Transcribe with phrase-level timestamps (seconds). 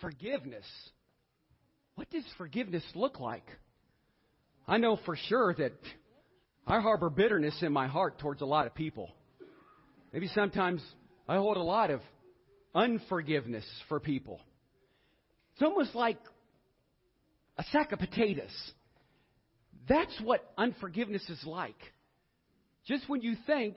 [0.00, 0.66] forgiveness.
[1.94, 3.46] What does forgiveness look like?
[4.66, 5.72] I know for sure that
[6.66, 9.10] I harbor bitterness in my heart towards a lot of people.
[10.12, 10.82] Maybe sometimes
[11.28, 12.00] I hold a lot of
[12.74, 14.40] unforgiveness for people.
[15.54, 16.18] It's almost like
[17.58, 18.72] a sack of potatoes.
[19.88, 21.76] That's what unforgiveness is like.
[22.86, 23.76] Just when you think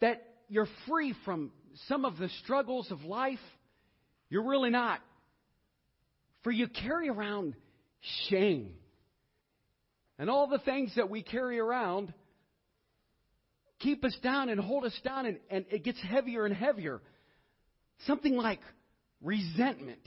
[0.00, 1.50] that you're free from
[1.88, 3.38] some of the struggles of life,
[4.28, 5.00] you're really not.
[6.42, 7.54] For you carry around
[8.28, 8.74] shame.
[10.18, 12.12] And all the things that we carry around
[13.80, 17.00] keep us down and hold us down, and, and it gets heavier and heavier.
[18.06, 18.60] Something like
[19.22, 20.02] resentment.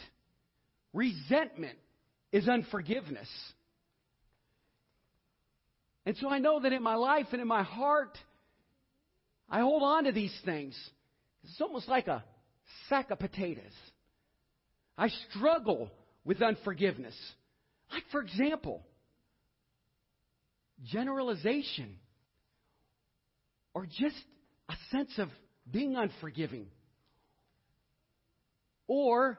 [0.94, 1.78] Resentment
[2.32, 3.30] is unforgiveness.
[6.06, 8.18] And so I know that in my life and in my heart,
[9.50, 10.78] I hold on to these things.
[11.50, 12.24] It's almost like a
[12.90, 13.64] sack of potatoes.
[14.98, 15.92] I struggle
[16.24, 17.16] with unforgiveness.
[17.92, 18.82] Like, for example,
[20.84, 21.98] generalization
[23.74, 24.16] or just
[24.70, 25.30] a sense of
[25.70, 26.68] being unforgiving
[28.88, 29.38] or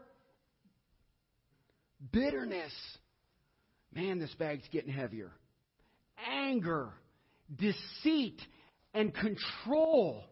[2.12, 2.73] bitterness.
[3.93, 5.33] Man, this bag's getting heavier.
[6.31, 6.91] Anger,
[7.55, 8.41] deceit,
[8.95, 10.25] and control.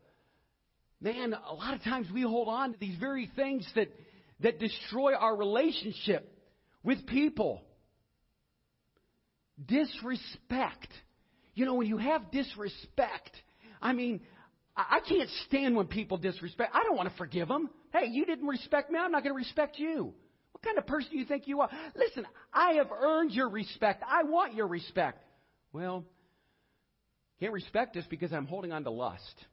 [1.04, 3.88] Man, a lot of times we hold on to these very things that,
[4.40, 6.34] that destroy our relationship
[6.82, 7.60] with people.
[9.62, 10.88] Disrespect.
[11.54, 13.30] You know, when you have disrespect,
[13.82, 14.22] I mean,
[14.74, 16.74] I can't stand when people disrespect.
[16.74, 17.68] I don't want to forgive them.
[17.92, 18.98] Hey, you didn't respect me.
[18.98, 20.14] I'm not going to respect you.
[20.52, 21.68] What kind of person do you think you are?
[21.94, 24.02] Listen, I have earned your respect.
[24.10, 25.22] I want your respect.
[25.70, 26.02] Well,
[27.40, 29.44] can't respect us because I'm holding on to lust.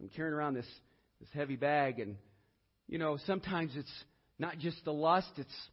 [0.00, 0.66] I'm carrying around this,
[1.20, 2.16] this heavy bag, and,
[2.88, 3.92] you know, sometimes it's
[4.38, 5.68] not just the lust, it's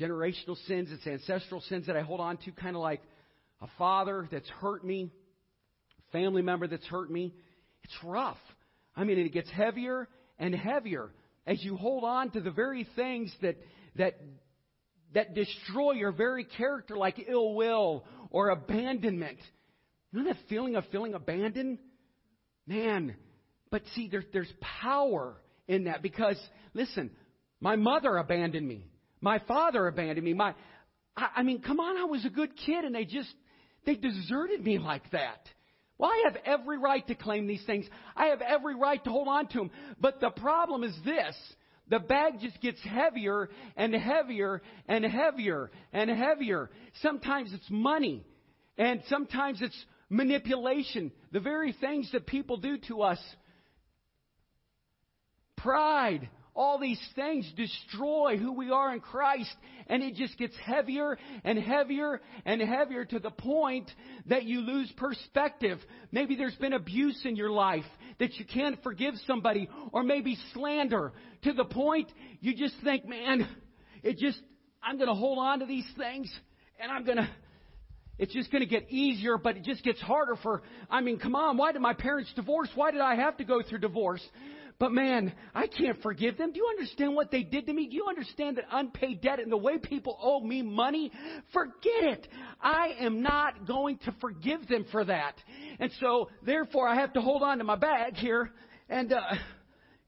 [0.00, 3.02] generational sins, it's ancestral sins that I hold on to, kind of like
[3.60, 5.10] a father that's hurt me,
[6.12, 7.34] family member that's hurt me.
[7.82, 8.38] It's rough.
[8.96, 10.08] I mean, it gets heavier
[10.38, 11.10] and heavier
[11.46, 13.56] as you hold on to the very things that,
[13.96, 14.20] that,
[15.14, 19.38] that destroy your very character, like ill will or abandonment.
[20.12, 21.78] You know that feeling of feeling abandoned?
[22.66, 23.16] Man,
[23.74, 24.52] but see, there, there's
[24.84, 25.34] power
[25.66, 26.38] in that because,
[26.74, 27.10] listen,
[27.58, 28.86] my mother abandoned me.
[29.20, 30.32] My father abandoned me.
[30.32, 30.54] My,
[31.16, 33.34] I, I mean, come on, I was a good kid and they just,
[33.84, 35.40] they deserted me like that.
[35.98, 37.84] Well, I have every right to claim these things.
[38.14, 39.72] I have every right to hold on to them.
[40.00, 41.34] But the problem is this.
[41.88, 46.70] The bag just gets heavier and heavier and heavier and heavier.
[47.02, 48.24] Sometimes it's money.
[48.78, 51.10] And sometimes it's manipulation.
[51.32, 53.18] The very things that people do to us
[55.64, 59.52] pride, all these things destroy who we are in Christ,
[59.88, 63.90] and it just gets heavier and heavier and heavier to the point
[64.26, 65.78] that you lose perspective.
[66.12, 67.84] Maybe there's been abuse in your life
[68.20, 72.08] that you can't forgive somebody, or maybe slander to the point
[72.40, 73.48] you just think, man,
[74.04, 74.38] it just,
[74.80, 76.32] I'm going to hold on to these things,
[76.78, 77.28] and I'm going to.
[78.16, 81.34] It's just going to get easier, but it just gets harder for, I mean, come
[81.34, 82.68] on, why did my parents divorce?
[82.76, 84.22] Why did I have to go through divorce?
[84.78, 86.52] But man, I can't forgive them.
[86.52, 87.86] Do you understand what they did to me?
[87.88, 91.12] Do you understand that unpaid debt and the way people owe me money?
[91.52, 92.28] Forget it.
[92.60, 95.36] I am not going to forgive them for that.
[95.78, 98.50] And so, therefore, I have to hold on to my bag here
[98.88, 99.20] and, uh,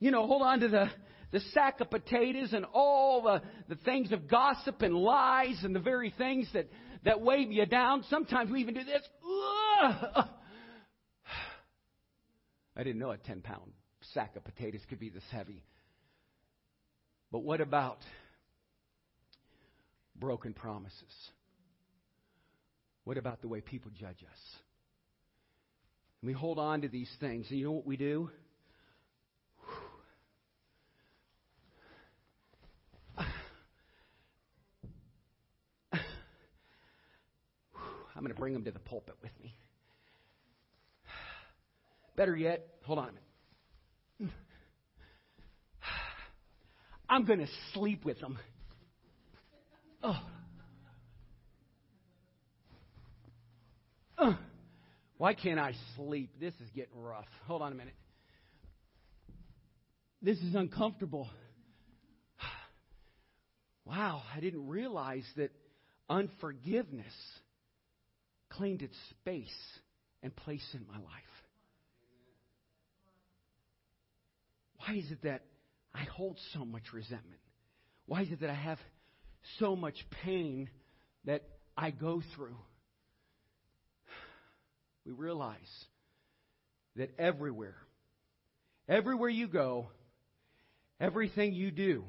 [0.00, 0.90] you know, hold on to the,
[1.30, 5.80] the sack of potatoes and all the, the things of gossip and lies and the
[5.80, 6.68] very things that,
[7.04, 8.04] that weigh you down.
[8.10, 9.02] Sometimes we even do this.
[12.76, 13.70] I didn't know a 10 pound
[14.14, 15.62] sack of potatoes could be this heavy.
[17.30, 17.98] But what about
[20.14, 21.30] broken promises?
[23.04, 24.40] What about the way people judge us?
[26.22, 28.30] And we hold on to these things, and you know what we do?
[38.16, 39.54] I'm going to bring them to the pulpit with me.
[42.16, 43.25] Better yet, hold on a minute.
[47.08, 48.38] I'm going to sleep with them.
[50.02, 50.20] Oh.
[54.18, 54.34] Uh.
[55.18, 56.30] Why can't I sleep?
[56.40, 57.26] This is getting rough.
[57.46, 57.94] Hold on a minute.
[60.22, 61.28] This is uncomfortable.
[63.84, 65.52] Wow, I didn't realize that
[66.10, 67.04] unforgiveness
[68.50, 69.54] claimed its space
[70.24, 71.36] and place in my life.
[74.78, 75.42] Why is it that
[75.96, 77.40] I hold so much resentment?
[78.04, 78.78] Why is it that I have
[79.58, 79.94] so much
[80.24, 80.68] pain
[81.24, 81.42] that
[81.76, 82.56] I go through?
[85.06, 85.56] We realize
[86.96, 87.76] that everywhere,
[88.88, 89.88] everywhere you go,
[91.00, 92.04] everything you do,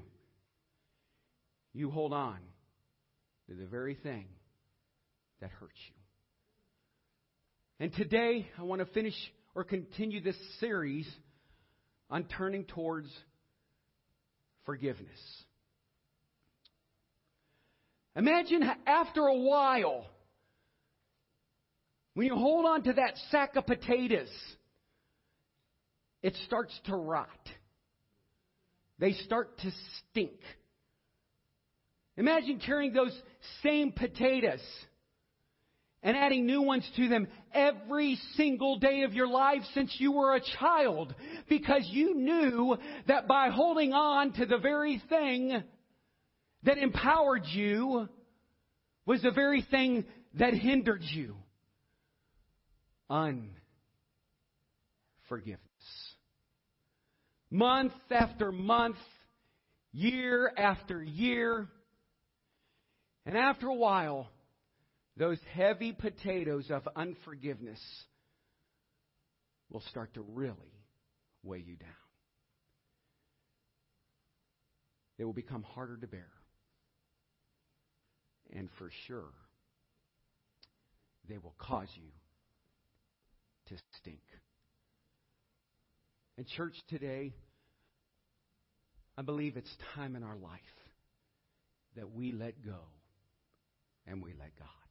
[1.73, 2.39] you hold on
[3.47, 4.25] to the very thing
[5.39, 5.79] that hurts
[7.79, 7.85] you.
[7.85, 9.13] And today, I want to finish
[9.55, 11.07] or continue this series
[12.09, 13.07] on turning towards
[14.67, 15.19] forgiveness.
[18.15, 20.05] Imagine after a while,
[22.13, 24.29] when you hold on to that sack of potatoes,
[26.21, 27.27] it starts to rot.
[28.99, 29.71] They start to
[30.11, 30.39] stink.
[32.17, 33.17] Imagine carrying those
[33.63, 34.61] same potatoes
[36.03, 40.35] and adding new ones to them every single day of your life since you were
[40.35, 41.13] a child
[41.49, 42.77] because you knew
[43.07, 45.63] that by holding on to the very thing
[46.63, 48.07] that empowered you
[49.05, 50.05] was the very thing
[50.35, 51.35] that hindered you
[53.09, 53.53] unforgiveness.
[57.49, 58.97] Month after month,
[59.93, 61.67] year after year,
[63.25, 64.29] and after a while,
[65.17, 67.79] those heavy potatoes of unforgiveness
[69.69, 70.55] will start to really
[71.43, 71.89] weigh you down.
[75.17, 76.29] They will become harder to bear.
[78.55, 79.33] And for sure,
[81.27, 82.09] they will cause you
[83.69, 84.21] to stink.
[86.37, 87.33] And, church today,
[89.17, 90.61] I believe it's time in our life
[91.95, 92.77] that we let go
[94.05, 94.86] and we let God.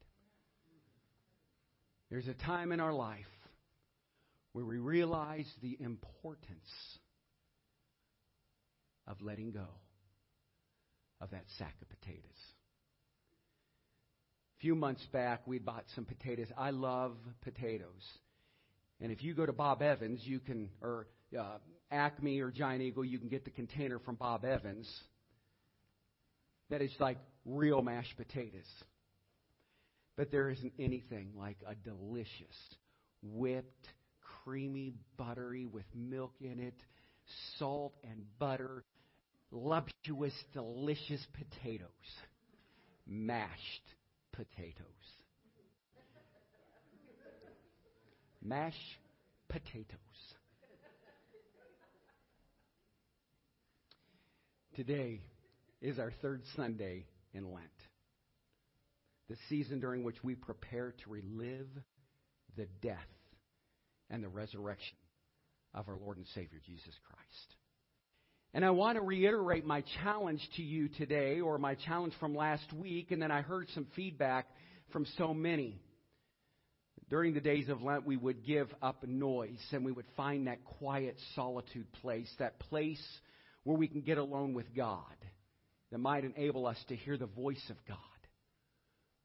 [2.10, 3.24] There's a time in our life
[4.52, 6.70] where we realize the importance
[9.06, 9.66] of letting go
[11.20, 12.22] of that sack of potatoes.
[14.58, 16.46] A few months back, we bought some potatoes.
[16.56, 18.02] I love potatoes.
[19.00, 21.08] And if you go to Bob Evans, you can, or
[21.38, 21.58] uh,
[21.90, 24.88] Acme or Giant Eagle, you can get the container from Bob Evans
[26.70, 28.64] that is like real mashed potatoes.
[30.16, 32.56] But there isn't anything like a delicious,
[33.22, 33.88] whipped,
[34.44, 36.74] creamy, buttery with milk in it,
[37.58, 38.84] salt and butter,
[39.52, 41.88] voluptuous, delicious potatoes.
[43.06, 43.94] Mashed
[44.32, 44.86] potatoes.
[48.42, 48.76] Mashed
[49.48, 49.98] potatoes.
[54.74, 55.20] Today
[55.80, 57.66] is our third Sunday in Lent,
[59.28, 61.68] the season during which we prepare to relive
[62.56, 62.98] the death
[64.10, 64.96] and the resurrection
[65.74, 67.56] of our Lord and Savior Jesus Christ.
[68.54, 72.72] And I want to reiterate my challenge to you today, or my challenge from last
[72.72, 74.46] week, and then I heard some feedback
[74.92, 75.80] from so many
[77.08, 80.64] during the days of Lent, we would give up noise and we would find that
[80.64, 83.02] quiet solitude place, that place
[83.62, 85.00] where we can get alone with God
[85.92, 87.98] that might enable us to hear the voice of God.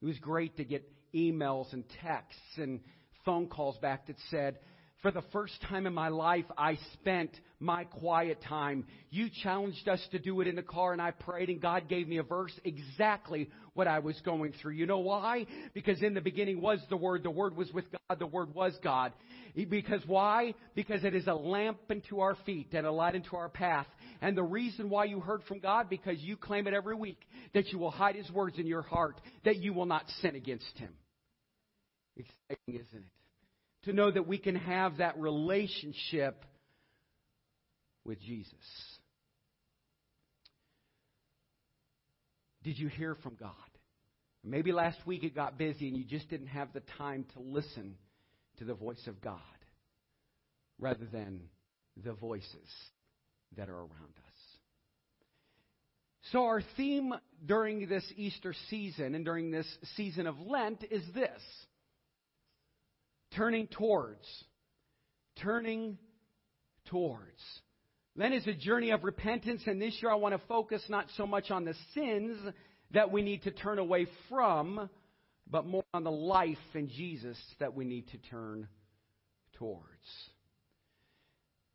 [0.02, 0.84] It was great to get
[1.14, 2.80] emails and texts and
[3.26, 4.58] phone calls back that said,
[5.02, 8.86] for the first time in my life, I spent my quiet time.
[9.10, 12.08] You challenged us to do it in the car, and I prayed, and God gave
[12.08, 14.74] me a verse exactly what I was going through.
[14.74, 15.48] You know why?
[15.74, 17.24] Because in the beginning was the Word.
[17.24, 18.20] The Word was with God.
[18.20, 19.14] The Word was God.
[19.56, 20.54] Because why?
[20.76, 23.88] Because it is a lamp unto our feet and a light unto our path.
[24.22, 27.20] And the reason why you heard from God, because you claim it every week,
[27.54, 30.78] that you will hide His words in your heart, that you will not sin against
[30.78, 30.94] Him.
[32.16, 33.21] Exciting, isn't it?
[33.84, 36.46] To know that we can have that relationship
[38.06, 38.54] with Jesus.
[42.64, 43.52] Did you hear from God?
[44.44, 47.96] Maybe last week it got busy and you just didn't have the time to listen
[48.58, 49.40] to the voice of God
[50.80, 51.42] rather than
[52.04, 52.68] the voices
[53.58, 54.32] that are around us.
[56.32, 57.14] So, our theme
[57.46, 61.42] during this Easter season and during this season of Lent is this
[63.36, 64.26] turning towards.
[65.42, 65.98] Turning
[66.86, 67.42] towards.
[68.16, 71.26] Lent is a journey of repentance, and this year I want to focus not so
[71.26, 72.38] much on the sins
[72.92, 74.90] that we need to turn away from,
[75.50, 78.68] but more on the life in Jesus that we need to turn
[79.58, 79.86] towards.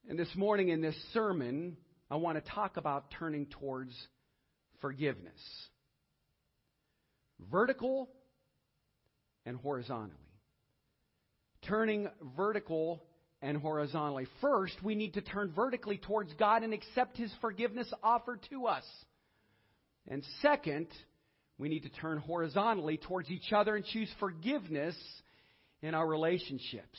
[0.09, 1.77] And this morning in this sermon,
[2.11, 3.93] I want to talk about turning towards
[4.81, 5.41] forgiveness
[7.51, 8.09] vertical
[9.45, 10.26] and horizontally
[11.69, 13.03] turning vertical
[13.43, 14.27] and horizontally.
[14.41, 18.85] First, we need to turn vertically towards God and accept His forgiveness offered to us.
[20.09, 20.87] And second,
[21.59, 24.97] we need to turn horizontally towards each other and choose forgiveness
[25.83, 26.99] in our relationships.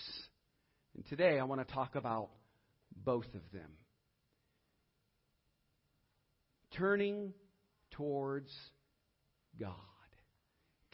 [0.95, 2.29] And today I want to talk about
[2.95, 3.71] both of them.
[6.77, 7.33] Turning
[7.91, 8.51] towards
[9.59, 9.73] God.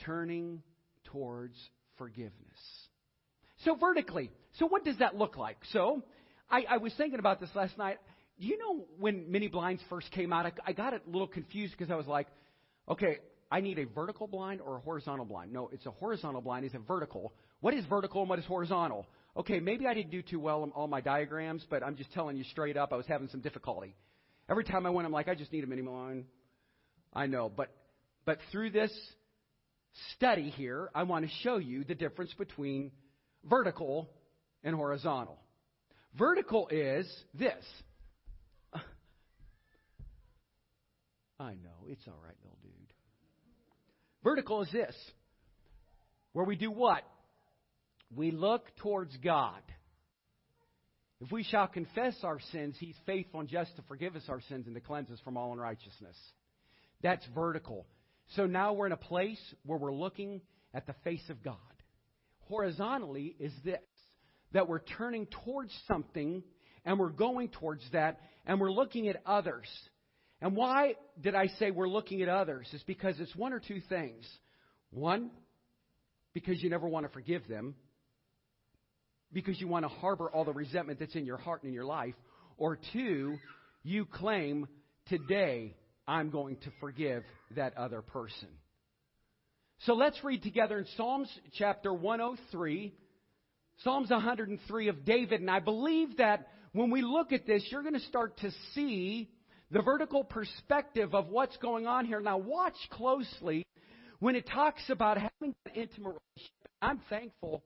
[0.05, 0.61] Turning
[1.05, 1.57] towards
[1.97, 2.33] forgiveness.
[3.63, 4.31] So, vertically.
[4.59, 5.57] So, what does that look like?
[5.71, 6.03] So,
[6.49, 7.97] I, I was thinking about this last night.
[8.39, 10.45] Do you know when mini blinds first came out?
[10.45, 12.27] I, I got a little confused because I was like,
[12.89, 13.19] okay,
[13.51, 15.53] I need a vertical blind or a horizontal blind.
[15.53, 16.65] No, it's a horizontal blind.
[16.65, 17.33] It's a vertical.
[17.61, 19.05] What is vertical and what is horizontal?
[19.37, 22.35] Okay, maybe I didn't do too well on all my diagrams, but I'm just telling
[22.35, 23.95] you straight up, I was having some difficulty.
[24.49, 26.25] Every time I went, I'm like, I just need a mini blind.
[27.13, 27.69] I know, but
[28.25, 28.91] but through this
[30.15, 32.91] study here, I want to show you the difference between
[33.49, 34.09] vertical
[34.63, 35.39] and horizontal.
[36.17, 37.63] Vertical is this.
[41.39, 42.93] I know, it's all right, little dude.
[44.23, 44.95] Vertical is this
[46.33, 47.03] where we do what?
[48.15, 49.61] We look towards God.
[51.19, 54.67] If we shall confess our sins, He's faithful and just to forgive us our sins
[54.67, 56.17] and to cleanse us from all unrighteousness.
[57.01, 57.85] That's vertical.
[58.35, 60.41] So now we're in a place where we're looking
[60.73, 61.57] at the face of God.
[62.53, 63.79] Horizontally is this
[64.51, 66.43] that we're turning towards something
[66.85, 69.65] and we're going towards that and we're looking at others.
[70.39, 72.67] And why did I say we're looking at others?
[72.71, 74.23] Is because it's one or two things.
[74.91, 75.31] One,
[76.35, 77.73] because you never want to forgive them,
[79.31, 81.85] because you want to harbor all the resentment that's in your heart and in your
[81.85, 82.13] life.
[82.57, 83.37] Or two,
[83.81, 84.67] you claim,
[85.07, 85.75] today
[86.07, 87.23] I'm going to forgive
[87.55, 88.49] that other person.
[89.81, 92.93] So let's read together in Psalms chapter 103,
[93.83, 95.41] Psalms 103 of David.
[95.41, 99.29] And I believe that when we look at this, you're going to start to see
[99.71, 102.21] the vertical perspective of what's going on here.
[102.21, 103.65] Now, watch closely
[104.19, 106.69] when it talks about having an intimate relationship.
[106.81, 107.63] I'm thankful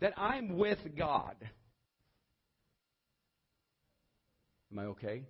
[0.00, 1.36] that I'm with God.
[4.72, 5.22] Am I okay?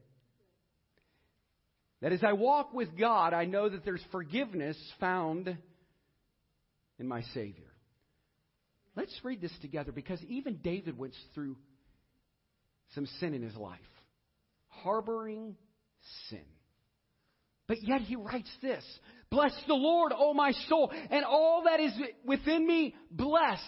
[2.00, 5.57] That as I walk with God, I know that there's forgiveness found
[7.02, 7.66] in my Savior.
[8.94, 11.56] Let's read this together because even David went through
[12.94, 13.80] some sin in his life,
[14.68, 15.56] harboring
[16.30, 16.44] sin.
[17.66, 18.85] But yet he writes this
[19.30, 21.92] Bless the Lord, O my soul, and all that is
[22.25, 23.61] within me, bless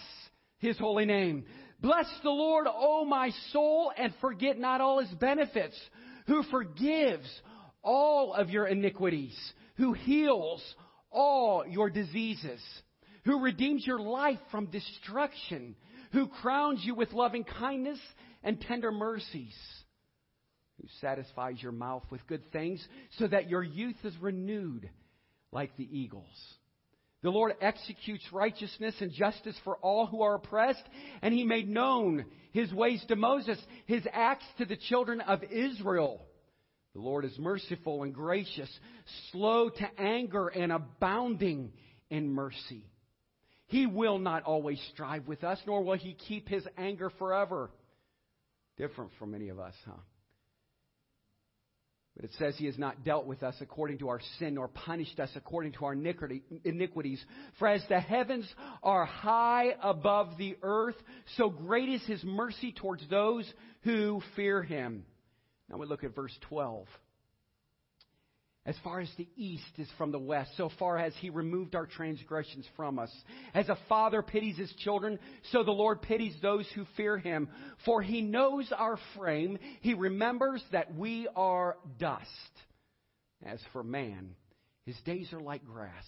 [0.59, 1.43] his holy name.
[1.81, 5.77] Bless the Lord, O my soul, and forget not all his benefits,
[6.27, 7.27] who forgives
[7.83, 9.37] all of your iniquities,
[9.75, 10.63] who heals
[11.11, 12.61] all your diseases,
[13.25, 15.75] who redeems your life from destruction,
[16.11, 17.99] who crowns you with loving kindness
[18.43, 19.55] and tender mercies,
[20.79, 22.85] who satisfies your mouth with good things
[23.17, 24.89] so that your youth is renewed
[25.51, 26.25] like the eagles.
[27.23, 30.83] The Lord executes righteousness and justice for all who are oppressed,
[31.23, 36.21] and he made known his ways to Moses, his acts to the children of Israel.
[36.93, 38.69] The Lord is merciful and gracious,
[39.31, 41.71] slow to anger and abounding
[42.11, 42.85] in mercy.
[43.67, 47.71] He will not always strive with us, nor will he keep his anger forever.
[48.77, 49.93] Different from many of us, huh?
[52.15, 55.19] But it says he has not dealt with us according to our sin, nor punished
[55.19, 57.25] us according to our iniquities.
[57.59, 58.47] For as the heavens
[58.83, 60.95] are high above the earth,
[61.35, 65.05] so great is his mercy towards those who fear him.
[65.69, 66.87] Now we look at verse 12.
[68.65, 71.85] As far as the east is from the west, so far has he removed our
[71.85, 73.11] transgressions from us.
[73.53, 75.19] As a father pities his children,
[75.51, 77.47] so the Lord pities those who fear him.
[77.85, 79.59] For he knows our frame.
[79.81, 82.25] He remembers that we are dust.
[83.45, 84.31] As for man,
[84.85, 86.05] his days are like grass.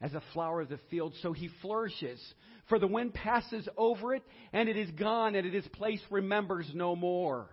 [0.00, 2.20] As a flower of the field, so he flourishes.
[2.68, 6.96] For the wind passes over it, and it is gone, and its place remembers no
[6.96, 7.48] more.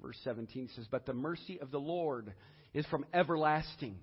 [0.00, 2.32] Verse 17 says, But the mercy of the Lord
[2.74, 3.96] is from everlasting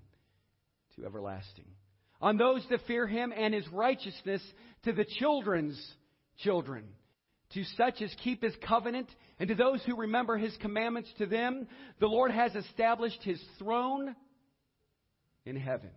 [0.96, 1.66] to everlasting.
[2.22, 4.42] On those that fear him and his righteousness
[4.84, 5.80] to the children's
[6.40, 6.86] children.
[7.54, 9.08] To such as keep his covenant
[9.40, 11.68] and to those who remember his commandments to them,
[12.00, 14.16] the Lord has established his throne
[15.46, 15.92] in heaven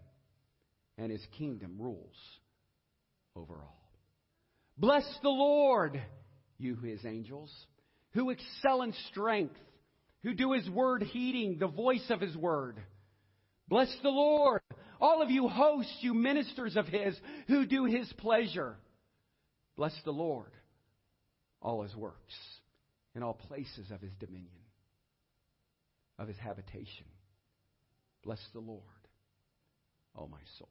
[0.99, 2.15] and his kingdom rules
[3.35, 3.91] over all.
[4.77, 6.01] Bless the Lord,
[6.59, 7.51] you his angels,
[8.13, 9.57] who excel in strength
[10.29, 12.79] who do his word heeding the voice of his word.
[13.67, 14.61] Bless the Lord,
[15.01, 18.77] all of you hosts, you ministers of his who do his pleasure.
[19.75, 20.51] Bless the Lord,
[21.63, 22.35] all his works
[23.15, 24.51] in all places of his dominion,
[26.19, 27.07] of his habitation.
[28.23, 28.83] Bless the Lord,
[30.15, 30.69] O my soul.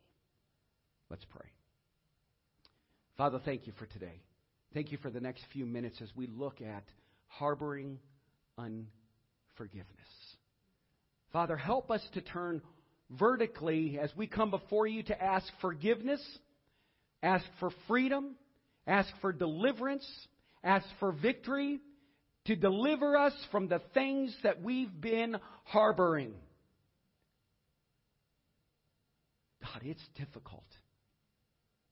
[1.10, 1.50] Let's pray.
[3.18, 4.22] Father, thank you for today.
[4.76, 6.84] Thank you for the next few minutes as we look at
[7.26, 7.98] harboring
[9.58, 9.88] unforgiveness.
[11.34, 12.62] Father, help us to turn
[13.12, 16.22] vertically as we come before you to ask forgiveness,
[17.24, 18.36] ask for freedom,
[18.86, 20.06] ask for deliverance,
[20.64, 21.80] ask for victory,
[22.46, 26.34] to deliver us from the things that we've been harboring.
[29.62, 30.64] God, it's difficult.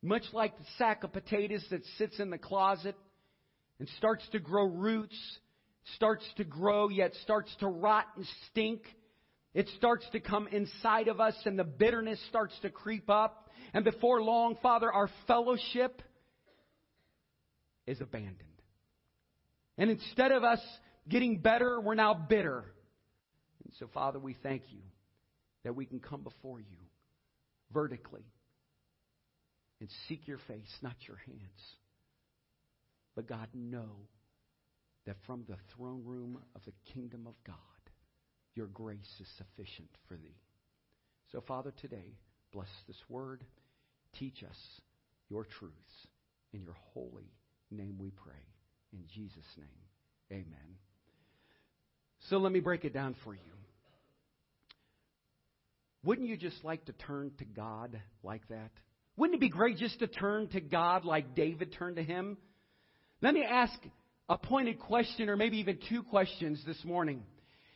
[0.02, 2.96] Much like the sack of potatoes that sits in the closet
[3.80, 5.18] and starts to grow roots,
[5.96, 8.82] starts to grow, yet starts to rot and stink.
[9.54, 13.50] It starts to come inside of us, and the bitterness starts to creep up.
[13.74, 16.02] And before long, Father, our fellowship
[17.86, 18.40] is abandoned.
[19.78, 20.60] And instead of us
[21.08, 22.66] getting better, we're now bitter.
[23.64, 24.82] And so, Father, we thank you
[25.64, 26.78] that we can come before you
[27.74, 28.26] vertically
[29.80, 31.40] and seek your face, not your hands.
[33.16, 34.08] But God, know
[35.06, 37.56] that from the throne room of the kingdom of God,
[38.56, 40.40] your grace is sufficient for thee.
[41.32, 42.18] So, Father, today,
[42.54, 43.44] bless this word.
[44.18, 44.58] Teach us
[45.30, 46.08] your truths.
[46.54, 47.34] In your holy
[47.70, 48.34] name we pray.
[48.94, 49.68] In Jesus' name,
[50.32, 50.78] amen.
[52.30, 53.40] So let me break it down for you.
[56.04, 58.72] Wouldn't you just like to turn to God like that?
[59.18, 62.38] Wouldn't it be great just to turn to God like David turned to Him?
[63.22, 63.74] Let me ask
[64.28, 67.24] a pointed question, or maybe even two questions this morning.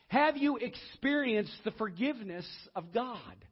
[0.08, 3.46] Have you experienced the forgiveness of God?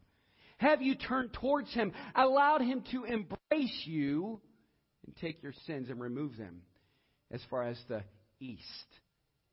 [0.58, 4.42] Have you turned towards Him, allowed Him to embrace you
[5.06, 6.62] and take your sins and remove them
[7.32, 8.02] as far as the
[8.40, 8.64] east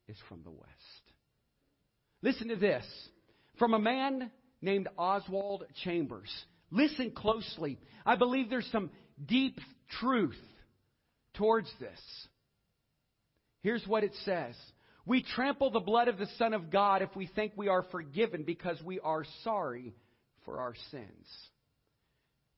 [0.08, 1.12] is from the west?
[2.22, 2.86] Listen to this
[3.58, 4.30] from a man
[4.62, 6.30] named Oswald Chambers.
[6.70, 7.78] Listen closely.
[8.06, 8.90] I believe there's some
[9.26, 9.60] deep
[10.00, 10.40] truth
[11.34, 12.00] towards this.
[13.64, 14.54] Here's what it says
[15.06, 18.44] We trample the blood of the Son of God if we think we are forgiven
[18.44, 19.94] because we are sorry
[20.44, 21.26] for our sins.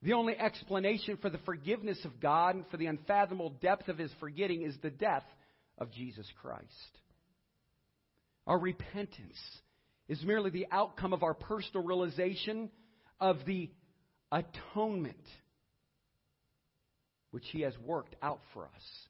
[0.03, 4.11] The only explanation for the forgiveness of God and for the unfathomable depth of his
[4.19, 5.25] forgetting is the death
[5.79, 6.99] of Jesus Christ.
[8.47, 9.39] Our repentance
[10.09, 12.69] is merely the outcome of our personal realization
[13.21, 13.71] of the
[14.33, 15.17] atonement
[17.31, 19.09] which He has worked out for us.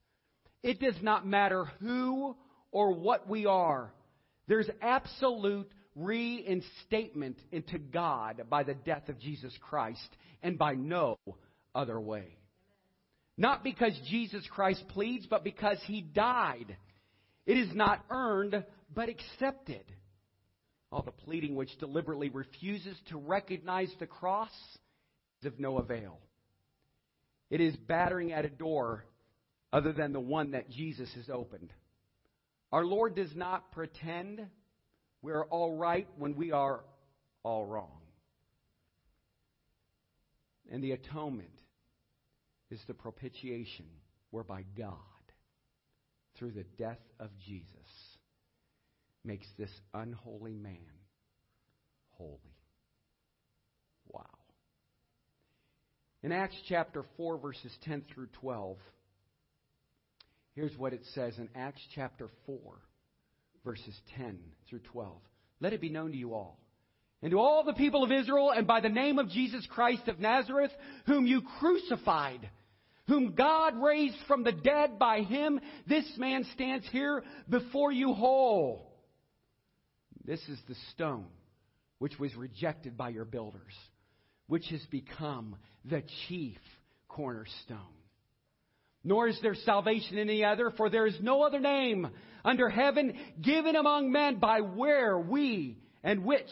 [0.66, 2.34] It does not matter who
[2.72, 3.92] or what we are,
[4.48, 10.08] there's absolute reinstatement into God by the death of Jesus Christ
[10.42, 11.18] and by no
[11.72, 12.36] other way.
[13.38, 16.76] Not because Jesus Christ pleads, but because He died.
[17.46, 19.84] It is not earned, but accepted.
[20.90, 24.50] All the pleading which deliberately refuses to recognize the cross
[25.42, 26.18] is of no avail.
[27.50, 29.04] It is battering at a door
[29.76, 31.70] other than the one that Jesus has opened.
[32.72, 34.40] Our Lord does not pretend
[35.20, 36.80] we're all right when we are
[37.42, 38.00] all wrong.
[40.72, 41.50] And the atonement
[42.70, 43.84] is the propitiation
[44.30, 44.96] whereby God,
[46.38, 47.66] through the death of Jesus,
[49.24, 50.78] makes this unholy man
[52.12, 52.56] holy.
[54.08, 54.24] Wow.
[56.22, 58.78] In Acts chapter 4, verses 10 through 12,
[60.56, 62.58] here's what it says in Acts chapter 4,
[63.64, 65.12] verses 10 through 12.
[65.60, 66.58] Let it be known to you all,
[67.22, 70.18] and to all the people of Israel, and by the name of Jesus Christ of
[70.18, 70.72] Nazareth,
[71.06, 72.50] whom you crucified,
[73.06, 78.92] whom God raised from the dead by him, this man stands here before you whole.
[80.24, 81.28] This is the stone
[81.98, 83.72] which was rejected by your builders
[84.46, 86.58] which has become the chief
[87.08, 87.78] cornerstone.
[89.06, 92.08] Nor is there salvation in any other, for there is no other name
[92.44, 96.50] under heaven given among men by where we and which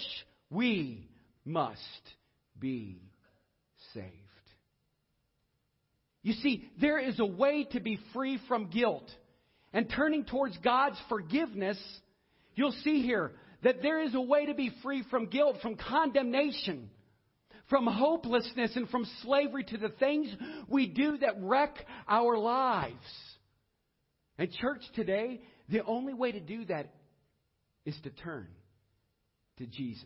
[0.50, 1.08] we
[1.44, 1.80] must
[2.56, 3.02] be
[3.92, 4.14] saved.
[6.22, 9.10] You see, there is a way to be free from guilt.
[9.72, 11.76] And turning towards God's forgiveness,
[12.54, 13.32] you'll see here
[13.64, 16.88] that there is a way to be free from guilt, from condemnation,
[17.68, 20.29] from hopelessness and from slavery to the things
[20.68, 21.74] we do that wreck
[22.09, 22.94] our lives.
[24.38, 26.92] And, church, today, the only way to do that
[27.85, 28.48] is to turn
[29.59, 30.05] to Jesus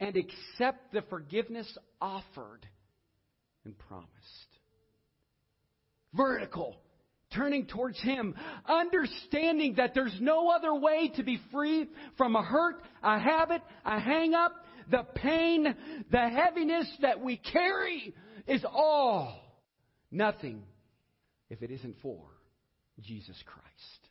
[0.00, 2.66] and accept the forgiveness offered
[3.64, 4.08] and promised.
[6.14, 6.76] Vertical.
[7.34, 8.34] turning towards Him,
[8.68, 13.98] understanding that there's no other way to be free from a hurt, a habit, a
[13.98, 14.52] hang up,
[14.90, 15.74] the pain,
[16.10, 18.14] the heaviness that we carry
[18.46, 19.40] is all
[20.10, 20.62] nothing
[21.50, 22.22] if it isn't for
[23.00, 24.08] Jesus Christ.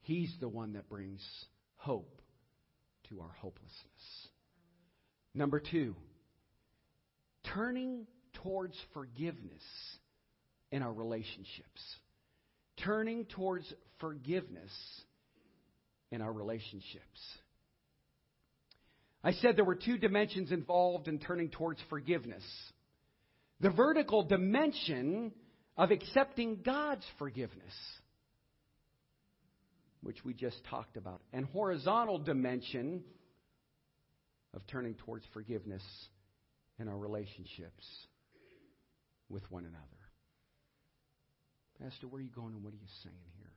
[0.00, 1.20] He's the one that brings
[1.76, 2.20] hope
[3.08, 4.28] to our hopelessness.
[5.34, 5.94] Number two,
[7.54, 8.06] turning
[8.42, 9.62] towards forgiveness
[10.70, 11.96] in our relationships.
[12.84, 14.72] Turning towards forgiveness
[16.10, 17.38] in our relationships.
[19.28, 22.42] I said there were two dimensions involved in turning towards forgiveness
[23.60, 25.32] the vertical dimension
[25.76, 27.74] of accepting God's forgiveness,
[30.02, 33.02] which we just talked about, and horizontal dimension
[34.54, 35.82] of turning towards forgiveness
[36.78, 37.84] in our relationships
[39.28, 39.84] with one another.
[41.82, 43.52] Pastor, where are you going and what are you saying here?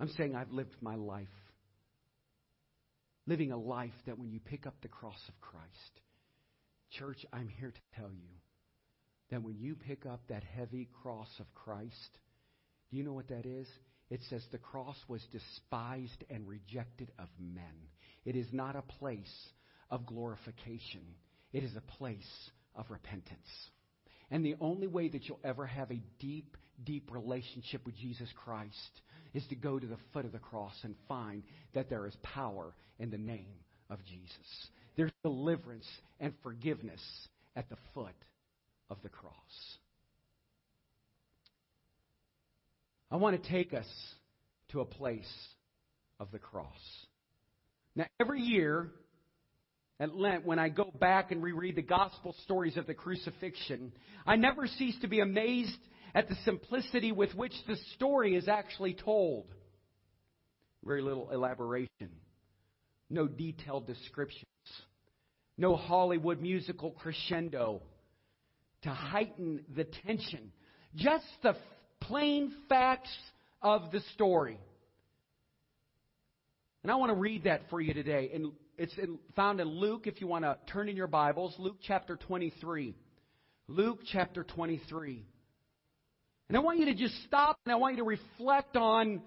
[0.00, 1.28] I'm saying I've lived my life
[3.26, 6.00] living a life that when you pick up the cross of Christ,
[6.90, 8.28] church, I'm here to tell you
[9.30, 12.18] that when you pick up that heavy cross of Christ,
[12.90, 13.66] do you know what that is?
[14.10, 17.88] It says the cross was despised and rejected of men.
[18.24, 19.48] It is not a place
[19.90, 21.02] of glorification,
[21.52, 23.70] it is a place of repentance.
[24.30, 29.00] And the only way that you'll ever have a deep, deep relationship with Jesus Christ
[29.34, 31.42] is to go to the foot of the cross and find
[31.74, 33.58] that there is power in the name
[33.90, 34.68] of Jesus.
[34.96, 35.86] There's deliverance
[36.20, 37.00] and forgiveness
[37.56, 38.14] at the foot
[38.88, 39.32] of the cross.
[43.10, 43.86] I want to take us
[44.70, 45.30] to a place
[46.18, 46.66] of the cross.
[47.96, 48.90] Now, every year
[50.00, 53.92] at Lent, when I go back and reread the gospel stories of the crucifixion,
[54.26, 55.78] I never cease to be amazed
[56.14, 59.46] at the simplicity with which the story is actually told.
[60.84, 62.10] Very little elaboration,
[63.10, 64.44] no detailed descriptions,
[65.56, 67.82] no Hollywood musical crescendo
[68.82, 70.52] to heighten the tension.
[70.94, 71.56] Just the
[72.00, 73.14] plain facts
[73.62, 74.58] of the story.
[76.82, 78.30] And I want to read that for you today.
[78.34, 78.94] And it's
[79.34, 82.94] found in Luke, if you want to turn in your Bibles, Luke chapter 23.
[83.68, 85.24] Luke chapter 23.
[86.48, 89.22] And I want you to just stop and I want you to reflect on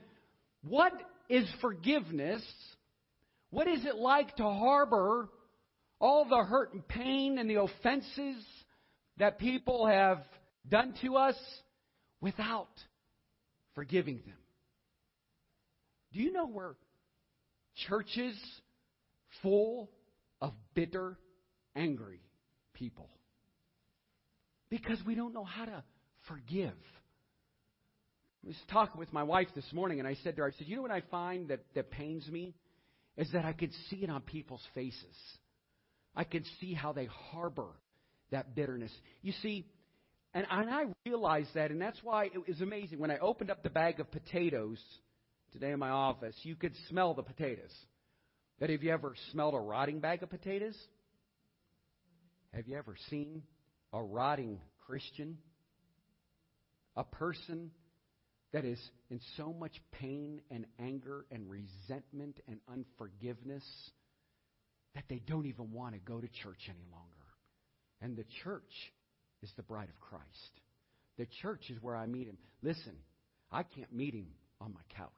[0.68, 0.94] what
[1.30, 2.44] is forgiveness?
[3.50, 5.30] What is it like to harbor
[6.00, 8.44] all the hurt and pain and the offenses
[9.18, 10.20] that people have
[10.70, 11.36] done to us
[12.22, 12.70] without
[13.74, 14.38] forgiving them?
[16.14, 16.76] Do you know where
[17.88, 18.38] churches
[19.42, 19.90] full
[20.40, 21.18] of bitter,
[21.76, 22.22] angry
[22.74, 23.10] people?
[24.70, 25.84] Because we don't know how to
[26.28, 26.74] forgive.
[28.48, 30.68] I was talking with my wife this morning, and I said to her, I said,
[30.68, 32.54] You know what I find that, that pains me?
[33.18, 35.04] Is that I could see it on people's faces.
[36.16, 37.68] I could see how they harbor
[38.32, 38.92] that bitterness.
[39.22, 39.66] You see,
[40.34, 43.00] and, and I realized that, and that's why it was amazing.
[43.00, 44.82] When I opened up the bag of potatoes
[45.52, 47.74] today in my office, you could smell the potatoes.
[48.62, 50.78] But have you ever smelled a rotting bag of potatoes?
[52.54, 53.44] Have you ever seen
[53.92, 55.38] a rotting Christian?
[56.96, 57.72] A person
[58.54, 58.80] that is
[59.10, 63.64] in so much pain and anger and resentment and unforgiveness
[64.96, 67.06] that they don't even want to go to church any longer.
[68.02, 68.72] And the church
[69.44, 70.62] is the bride of Christ.
[71.18, 72.38] The church is where I meet him.
[72.62, 72.96] Listen,
[73.52, 74.28] I can't meet him
[74.62, 75.12] on my couch.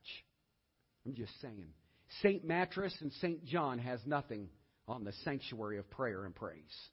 [1.06, 1.74] I'm just saying.
[2.22, 2.44] St.
[2.44, 3.46] Mattress and St.
[3.46, 4.50] John has nothing
[4.88, 6.90] on the sanctuary of prayer and praise.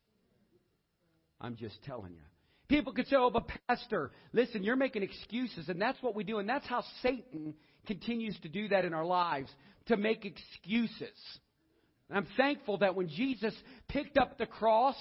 [1.41, 2.21] I'm just telling you.
[2.69, 5.69] People could say, oh, but Pastor, listen, you're making excuses.
[5.69, 6.39] And that's what we do.
[6.39, 7.55] And that's how Satan
[7.87, 9.51] continues to do that in our lives,
[9.87, 11.17] to make excuses.
[12.09, 13.55] And I'm thankful that when Jesus
[13.89, 14.97] picked up the cross,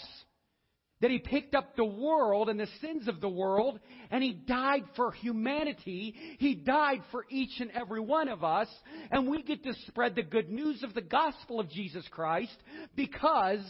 [1.02, 3.80] that he picked up the world and the sins of the world,
[4.12, 6.16] and he died for humanity.
[6.38, 8.68] He died for each and every one of us,
[9.12, 12.56] and we get to spread the good news of the gospel of Jesus Christ
[12.96, 13.66] because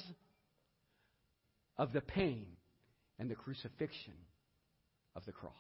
[1.78, 2.55] of the pain
[3.20, 4.14] and the crucifixion
[5.16, 5.54] of the cross.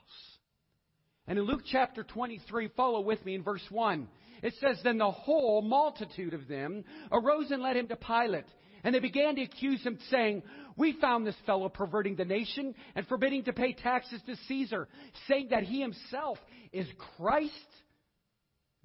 [1.28, 4.08] And in Luke chapter 23, follow with me in verse 1.
[4.44, 8.46] It says, Then the whole multitude of them arose and led him to Pilate.
[8.84, 10.44] And they began to accuse him, saying,
[10.78, 14.88] We found this fellow perverting the nation and forbidding to pay taxes to Caesar,
[15.28, 16.38] saying that he himself
[16.72, 16.88] is
[17.18, 17.52] Christ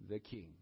[0.09, 0.55] the King.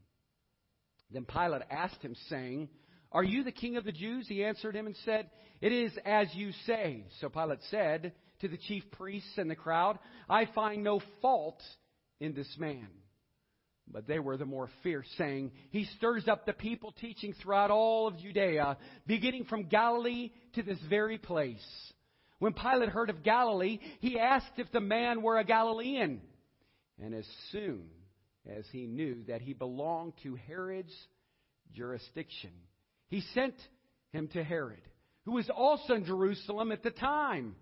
[1.10, 2.68] Then Pilate asked him, saying,
[3.12, 4.26] Are you the king of the Jews?
[4.28, 7.04] He answered him and said, it is as you say.
[7.20, 11.60] So Pilate said to the chief priests and the crowd, I find no fault
[12.20, 12.88] in this man.
[13.90, 18.06] But they were the more fierce, saying, He stirs up the people, teaching throughout all
[18.06, 21.64] of Judea, beginning from Galilee to this very place.
[22.38, 26.20] When Pilate heard of Galilee, he asked if the man were a Galilean.
[27.02, 27.88] And as soon
[28.46, 30.94] as he knew that he belonged to Herod's
[31.72, 32.50] jurisdiction,
[33.08, 33.54] he sent
[34.12, 34.82] him to Herod,
[35.28, 37.54] who was also in Jerusalem at the time.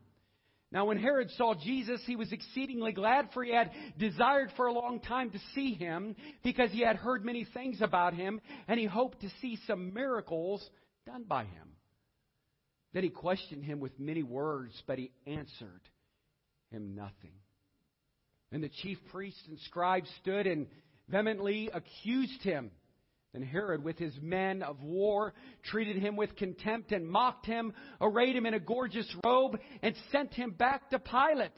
[0.71, 4.73] Now, when Herod saw Jesus, he was exceedingly glad, for he had desired for a
[4.73, 8.87] long time to see him, because he had heard many things about him, and he
[8.87, 10.65] hoped to see some miracles
[11.07, 11.73] done by him.
[12.93, 15.83] Then he questioned him with many words, but he answered
[16.71, 17.35] him nothing.
[18.53, 20.69] And the chief priests and scribes stood and
[21.09, 22.71] vehemently accused him.
[23.37, 28.35] And Herod, with his men of war, treated him with contempt and mocked him, arrayed
[28.35, 31.53] him in a gorgeous robe, and sent him back to Pilate.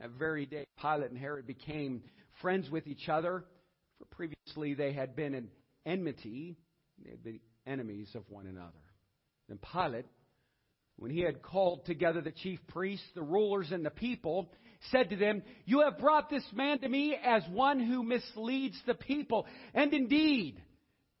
[0.00, 2.04] that very day, Pilate and Herod became
[2.40, 3.44] friends with each other,
[3.98, 5.48] for previously they had been in
[5.84, 6.56] enmity,
[7.04, 8.72] they had been enemies of one another.
[9.50, 10.06] Then Pilate,
[10.96, 14.50] when he had called together the chief priests, the rulers, and the people,
[14.90, 18.94] said to them, You have brought this man to me as one who misleads the
[18.94, 19.46] people.
[19.74, 20.62] And indeed,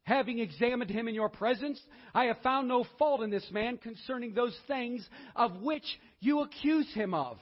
[0.08, 1.78] Having examined him in your presence,
[2.14, 5.84] I have found no fault in this man concerning those things of which
[6.18, 7.36] you accuse him of.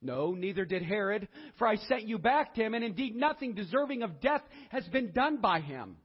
[0.00, 1.26] No, neither did Herod,
[1.58, 5.10] for I sent you back to him, and indeed nothing deserving of death has been
[5.10, 5.96] done by him.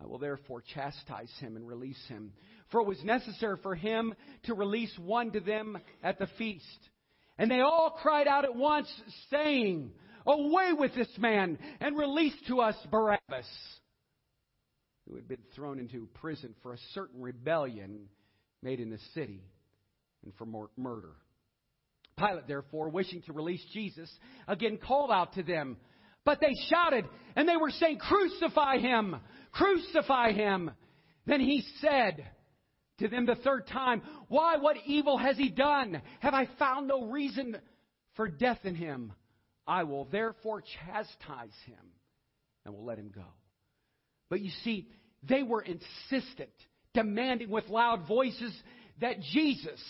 [0.00, 2.32] I will therefore chastise him and release him,
[2.70, 4.14] for it was necessary for him
[4.44, 6.88] to release one to them at the feast.
[7.36, 8.88] And they all cried out at once,
[9.28, 9.90] saying,
[10.24, 13.79] Away with this man, and release to us Barabbas
[15.10, 18.06] who had been thrown into prison for a certain rebellion
[18.62, 19.42] made in the city
[20.24, 20.46] and for
[20.76, 21.12] murder.
[22.16, 24.10] Pilate, therefore, wishing to release Jesus,
[24.46, 25.76] again called out to them.
[26.24, 29.16] But they shouted, and they were saying, Crucify him!
[29.52, 30.70] Crucify him!
[31.26, 32.26] Then he said
[32.98, 36.00] to them the third time, Why, what evil has he done?
[36.20, 37.56] Have I found no reason
[38.14, 39.12] for death in him?
[39.66, 41.92] I will therefore chastise him
[42.64, 43.24] and will let him go.
[44.28, 44.88] But you see,
[45.22, 46.50] they were insistent,
[46.94, 48.52] demanding with loud voices
[49.00, 49.80] that Jesus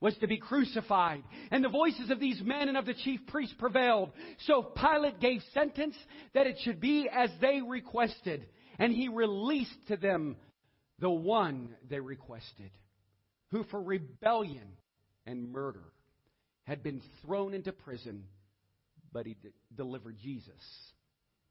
[0.00, 1.24] was to be crucified.
[1.50, 4.12] And the voices of these men and of the chief priests prevailed.
[4.46, 5.96] So Pilate gave sentence
[6.34, 8.46] that it should be as they requested.
[8.78, 10.36] And he released to them
[11.00, 12.70] the one they requested,
[13.50, 14.68] who for rebellion
[15.26, 15.84] and murder
[16.64, 18.24] had been thrown into prison,
[19.12, 20.54] but he de- delivered Jesus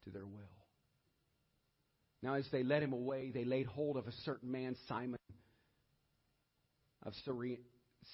[0.04, 0.57] to their will.
[2.22, 5.18] Now, as they led him away, they laid hold of a certain man, Simon
[7.04, 7.12] of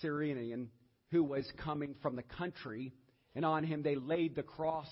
[0.00, 0.68] Cyrene,
[1.10, 2.92] who was coming from the country,
[3.34, 4.88] and on him they laid the cross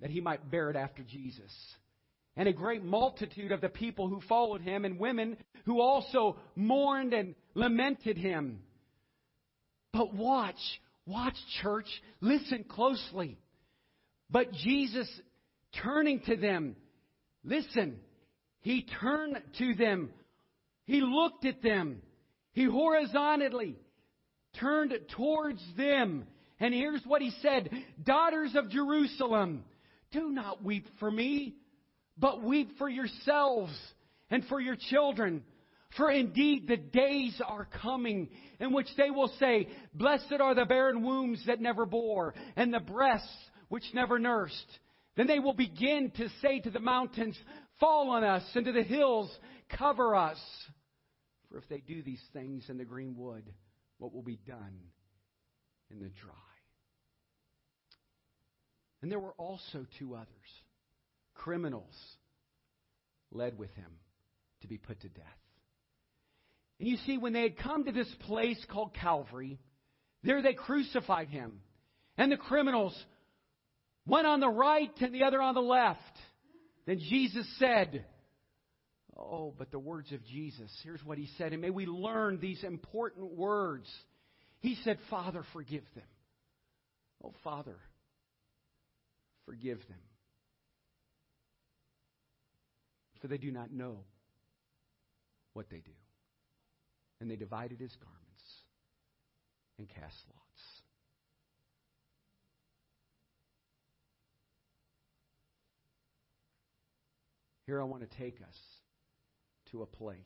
[0.00, 1.52] that he might bear it after Jesus.
[2.36, 7.14] And a great multitude of the people who followed him, and women who also mourned
[7.14, 8.60] and lamented him.
[9.92, 10.58] But watch,
[11.06, 11.86] watch, church,
[12.20, 13.38] listen closely.
[14.30, 15.08] But Jesus,
[15.82, 16.76] turning to them,
[17.44, 17.98] Listen,
[18.60, 20.10] he turned to them.
[20.86, 22.02] He looked at them.
[22.52, 23.76] He horizontally
[24.58, 26.24] turned towards them.
[26.60, 27.70] And here's what he said
[28.02, 29.64] Daughters of Jerusalem,
[30.12, 31.56] do not weep for me,
[32.16, 33.72] but weep for yourselves
[34.30, 35.42] and for your children.
[35.96, 41.02] For indeed the days are coming in which they will say, Blessed are the barren
[41.02, 43.28] wombs that never bore, and the breasts
[43.68, 44.78] which never nursed.
[45.16, 47.38] Then they will begin to say to the mountains,
[47.80, 49.30] Fall on us, and to the hills,
[49.78, 50.38] cover us.
[51.50, 53.44] For if they do these things in the green wood,
[53.98, 54.78] what will be done
[55.90, 56.32] in the dry?
[59.02, 60.28] And there were also two others,
[61.34, 61.94] criminals,
[63.30, 63.90] led with him
[64.62, 65.24] to be put to death.
[66.80, 69.60] And you see, when they had come to this place called Calvary,
[70.22, 71.60] there they crucified him.
[72.16, 72.96] And the criminals
[74.06, 76.00] one on the right and the other on the left.
[76.86, 78.04] Then Jesus said,
[79.16, 80.70] Oh, but the words of Jesus.
[80.82, 81.52] Here's what he said.
[81.52, 83.88] And may we learn these important words.
[84.60, 86.04] He said, Father, forgive them.
[87.22, 87.76] Oh, Father,
[89.46, 89.98] forgive them.
[93.20, 93.98] For they do not know
[95.52, 95.92] what they do.
[97.20, 98.42] And they divided his garments
[99.78, 100.43] and cast lots.
[107.66, 108.56] Here I want to take us
[109.70, 110.18] to a place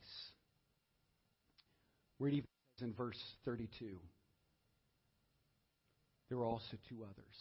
[2.19, 2.49] where it even
[2.79, 3.99] says in verse 32
[6.29, 7.35] there were also two others,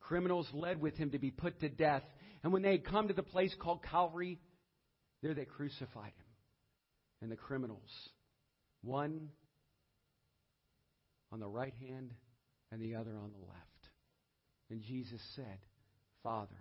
[0.00, 2.02] criminals led with him to be put to death.
[2.42, 4.38] And when they had come to the place called Calvary,
[5.22, 6.26] there they crucified him.
[7.22, 7.90] And the criminals,
[8.82, 9.28] one
[11.32, 12.12] on the right hand
[12.72, 13.90] and the other on the left.
[14.70, 15.58] And Jesus said,
[16.22, 16.56] Father,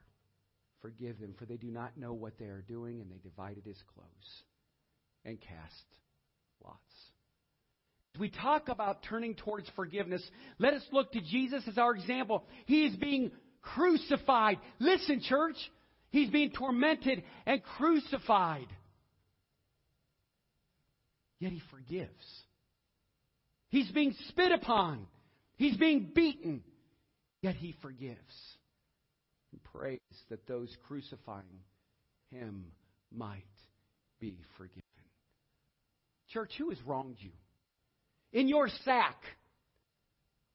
[0.85, 3.01] forgive them, for they do not know what they are doing.
[3.01, 4.43] And they divided his clothes
[5.23, 5.85] and cast
[6.63, 6.79] lots.
[8.13, 10.21] As we talk about turning towards forgiveness,
[10.59, 12.43] let us look to Jesus as our example.
[12.67, 14.59] He is being crucified.
[14.79, 15.57] Listen, church.
[16.11, 18.67] He's being tormented and crucified.
[21.39, 22.43] Yet he forgives.
[23.69, 25.07] He's being spit upon.
[25.57, 26.63] He's being beaten.
[27.41, 28.54] Yet he forgives.
[29.55, 31.61] And prays that those crucifying
[32.29, 32.65] him
[33.09, 33.45] might
[34.19, 34.83] be forgiven.
[36.33, 37.31] Church, who has wronged you?
[38.33, 39.15] In your sack,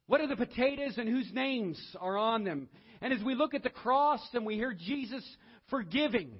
[0.06, 2.68] what are the potatoes and whose names are on them?
[3.00, 5.24] And as we look at the cross and we hear Jesus
[5.70, 6.32] forgiving,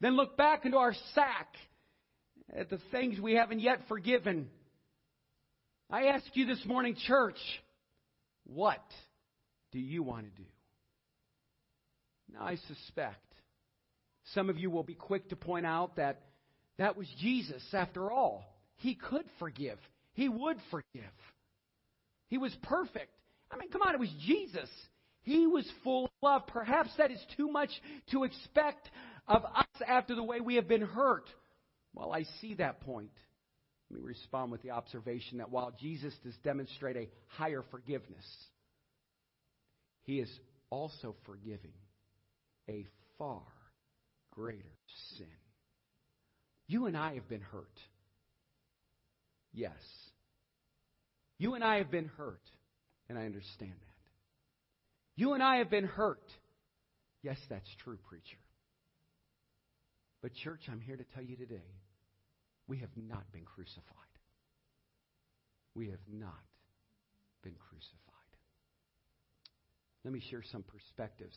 [0.00, 1.48] then look back into our sack
[2.56, 4.48] at the things we haven't yet forgiven.
[5.90, 7.40] I ask you this morning, church,
[8.44, 8.84] what
[9.72, 10.48] do you want to do?
[12.32, 13.22] Now, I suspect
[14.34, 16.20] some of you will be quick to point out that
[16.78, 18.44] that was Jesus after all.
[18.76, 19.78] He could forgive,
[20.12, 21.12] He would forgive.
[22.28, 23.12] He was perfect.
[23.50, 24.68] I mean, come on, it was Jesus.
[25.22, 26.46] He was full of love.
[26.46, 27.70] Perhaps that is too much
[28.10, 28.88] to expect
[29.26, 31.24] of us after the way we have been hurt.
[31.94, 33.10] Well, I see that point.
[33.90, 38.24] Let me respond with the observation that while Jesus does demonstrate a higher forgiveness,
[40.02, 40.30] he is
[40.70, 41.72] also forgiving
[42.68, 42.86] a
[43.18, 43.42] far
[44.32, 44.76] greater
[45.16, 45.26] sin.
[46.66, 47.80] You and I have been hurt.
[49.52, 49.72] Yes.
[51.38, 52.42] You and I have been hurt,
[53.08, 53.88] and I understand that.
[55.16, 56.30] You and I have been hurt.
[57.22, 58.38] Yes, that's true, preacher.
[60.22, 61.74] But, church, I'm here to tell you today
[62.66, 63.84] we have not been crucified.
[65.74, 66.44] We have not
[67.42, 67.98] been crucified.
[70.04, 71.36] Let me share some perspectives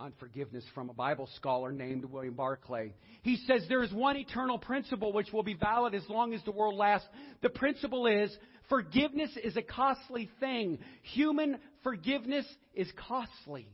[0.00, 2.94] on forgiveness from a Bible scholar named William Barclay.
[3.22, 6.52] He says there is one eternal principle which will be valid as long as the
[6.52, 7.06] world lasts.
[7.42, 8.34] The principle is
[8.70, 10.78] forgiveness is a costly thing.
[11.02, 13.68] Human forgiveness is costly.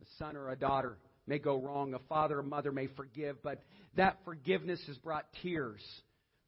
[0.00, 3.60] A son or a daughter may go wrong, a father or mother may forgive, but
[3.96, 5.82] that forgiveness has brought tears.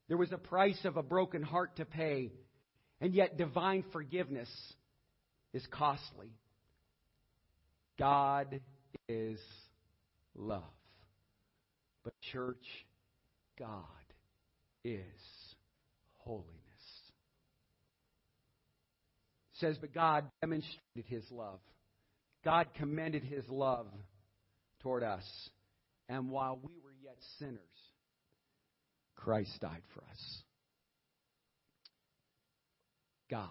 [0.08, 2.32] There was a price of a broken heart to pay,
[3.02, 4.48] and yet divine forgiveness
[5.52, 6.32] is costly.
[7.98, 8.60] God
[9.08, 9.38] is
[10.34, 10.62] love.
[12.02, 12.64] But, church,
[13.58, 13.74] God
[14.84, 15.00] is
[16.18, 16.50] holiness.
[19.54, 21.60] It says, but God demonstrated his love.
[22.44, 23.86] God commended his love
[24.80, 25.24] toward us.
[26.08, 27.58] And while we were yet sinners,
[29.16, 30.42] Christ died for us.
[33.30, 33.48] God,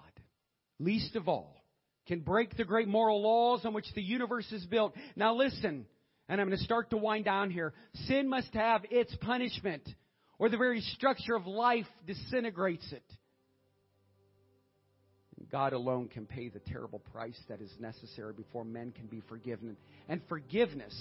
[0.79, 1.62] least of all,
[2.07, 4.93] can break the great moral laws on which the universe is built.
[5.15, 5.85] Now listen,
[6.29, 7.73] and I'm going to start to wind down here.
[8.07, 9.87] Sin must have its punishment,
[10.39, 13.03] or the very structure of life disintegrates it.
[15.51, 19.77] God alone can pay the terrible price that is necessary before men can be forgiven.
[20.09, 20.95] And forgiveness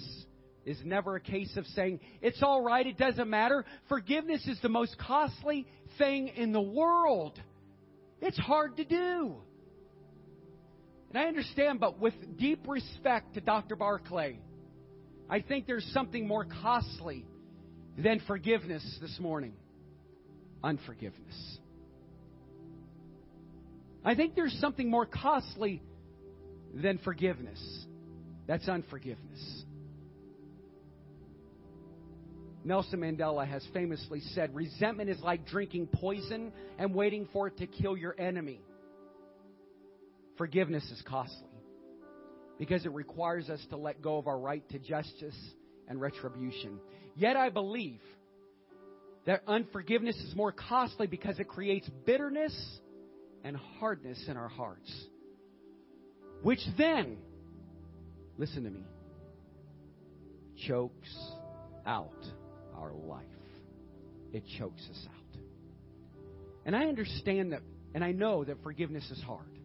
[0.67, 3.65] is never a case of saying, it's all right, it doesn't matter.
[3.89, 7.41] Forgiveness is the most costly thing in the world.
[8.21, 9.37] It's hard to do.
[11.13, 13.77] And I understand, but with deep respect to Dr.
[13.77, 14.39] Barclay,
[15.29, 17.27] I think there's something more costly
[17.99, 19.53] than forgiveness this morning
[20.65, 21.59] unforgiveness.
[24.05, 25.83] I think there's something more costly
[26.75, 27.61] than forgiveness.
[28.47, 29.65] That's unforgiveness.
[32.65, 37.67] Nelson Mandela has famously said resentment is like drinking poison and waiting for it to
[37.67, 38.61] kill your enemy.
[40.37, 41.49] Forgiveness is costly
[42.59, 45.37] because it requires us to let go of our right to justice
[45.89, 46.79] and retribution.
[47.17, 48.01] Yet I believe
[49.27, 52.55] that unforgiveness is more costly because it creates bitterness
[53.45, 54.91] and hardness in our hearts,
[56.43, 57.19] which then,
[58.39, 58.85] listen to me,
[60.67, 61.15] chokes
[61.87, 62.25] out
[62.77, 63.25] our life.
[64.33, 65.41] It chokes us out.
[66.65, 67.61] And I understand that,
[67.95, 69.59] and I know that forgiveness is hard.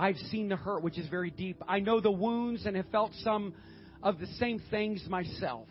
[0.00, 1.62] I've seen the hurt, which is very deep.
[1.68, 3.54] I know the wounds and have felt some
[4.02, 5.68] of the same things myself.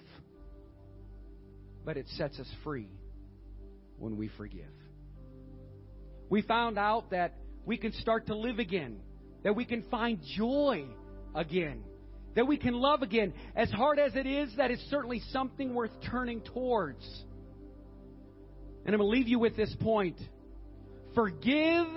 [1.84, 2.90] But it sets us free
[3.98, 4.70] when we forgive.
[6.30, 7.34] We found out that
[7.66, 9.00] we can start to live again
[9.44, 10.86] that we can find joy
[11.34, 11.84] again,
[12.36, 13.34] that we can love again.
[13.56, 17.04] As hard as it is, that is certainly something worth turning towards.
[18.86, 20.18] And I'm going to leave you with this point
[21.16, 21.88] forgive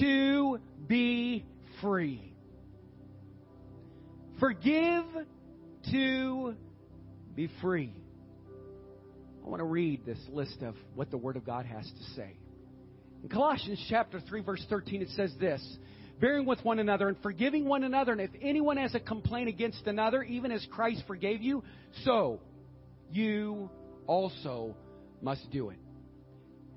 [0.00, 1.44] to be
[1.80, 2.34] free.
[4.40, 5.04] Forgive
[5.90, 6.54] to
[7.34, 7.92] be free.
[9.44, 12.36] I want to read this list of what the Word of God has to say.
[13.22, 15.60] In Colossians chapter 3, verse 13, it says this
[16.20, 18.12] bearing with one another and forgiving one another.
[18.12, 21.62] And if anyone has a complaint against another, even as Christ forgave you,
[22.04, 22.40] so
[23.10, 23.70] you
[24.06, 24.76] also
[25.22, 25.78] must do it.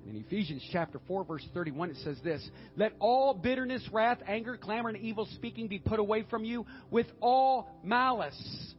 [0.08, 2.46] In Ephesians chapter 4, verse 31, it says this
[2.76, 7.06] Let all bitterness, wrath, anger, clamor, and evil speaking be put away from you with
[7.20, 8.74] all malice.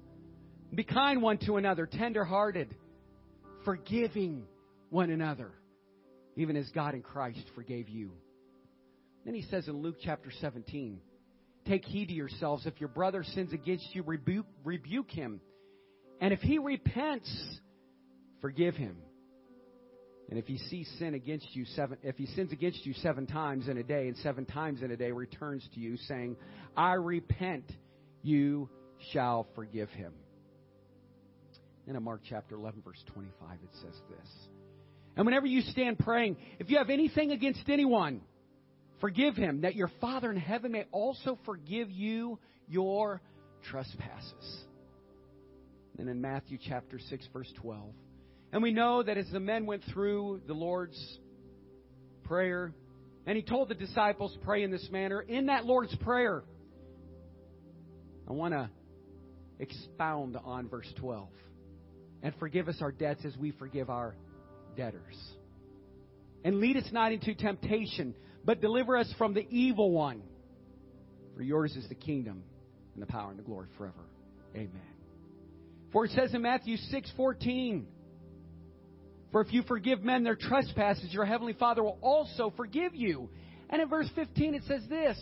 [0.73, 2.75] Be kind one to another, tender hearted,
[3.63, 4.43] forgiving
[4.89, 5.51] one another,
[6.35, 8.11] even as God in Christ forgave you.
[9.23, 10.99] Then he says in Luke chapter 17,
[11.65, 12.65] Take heed to yourselves.
[12.65, 15.39] If your brother sins against you, rebuke, rebuke him.
[16.19, 17.31] And if he repents,
[18.41, 18.97] forgive him.
[20.33, 23.67] And if he sees sin against you seven, if he sins against you seven times
[23.67, 26.37] in a day, and seven times in a day returns to you, saying,
[26.75, 27.71] I repent,
[28.23, 28.67] you
[29.11, 30.11] shall forgive him.
[31.85, 34.27] Then in Mark chapter 11, verse 25, it says this.
[35.15, 38.21] And whenever you stand praying, if you have anything against anyone,
[39.01, 43.21] forgive him, that your Father in heaven may also forgive you your
[43.69, 44.63] trespasses.
[45.99, 47.83] And in Matthew chapter 6, verse 12,
[48.53, 51.17] and we know that as the men went through the Lord's
[52.25, 52.71] Prayer,
[53.25, 56.43] and he told the disciples, pray in this manner, in that Lord's Prayer,
[58.29, 58.69] I want to
[59.59, 61.27] expound on verse 12.
[62.21, 64.15] And forgive us our debts as we forgive our
[64.77, 65.17] debtors.
[66.43, 68.13] And lead us not into temptation,
[68.45, 70.21] but deliver us from the evil one.
[71.35, 72.43] For yours is the kingdom
[72.93, 74.05] and the power and the glory forever.
[74.55, 74.69] Amen.
[75.91, 77.87] For it says in Matthew 6 14,
[79.33, 83.29] for if you forgive men their trespasses, your heavenly Father will also forgive you.
[83.71, 85.17] And in verse 15 it says this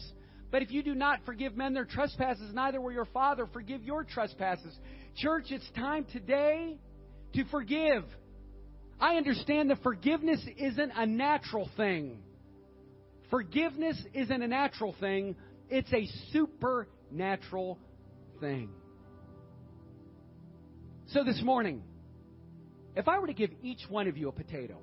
[0.51, 4.03] But if you do not forgive men their trespasses, neither will your Father forgive your
[4.03, 4.77] trespasses.
[5.15, 6.77] Church, it's time today
[7.35, 8.03] to forgive.
[8.99, 12.19] I understand that forgiveness isn't a natural thing.
[13.29, 15.37] Forgiveness isn't a natural thing,
[15.69, 17.79] it's a supernatural
[18.41, 18.71] thing.
[21.07, 21.81] So this morning,
[22.95, 24.77] if I were to give each one of you a potato,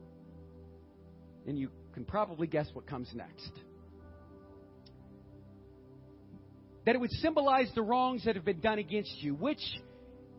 [1.47, 3.51] and you can probably guess what comes next,
[6.87, 9.61] that it would symbolize the wrongs that have been done against you, which